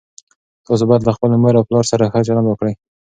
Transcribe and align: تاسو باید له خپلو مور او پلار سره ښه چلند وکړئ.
تاسو 0.65 0.83
باید 0.89 1.05
له 1.05 1.11
خپلو 1.15 1.35
مور 1.41 1.55
او 1.57 1.67
پلار 1.69 1.85
سره 1.91 2.11
ښه 2.11 2.19
چلند 2.27 2.47
وکړئ. 2.49 2.73